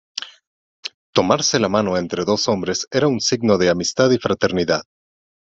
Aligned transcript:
Tomarse 1.19 1.59
la 1.59 1.69
mano 1.75 1.95
entre 1.99 2.25
dos 2.25 2.47
hombres 2.47 2.87
era 2.89 3.07
un 3.07 3.19
signo 3.21 3.59
de 3.59 3.69
amistad 3.69 4.09
y 4.09 4.17
fraternidad. 4.17 4.81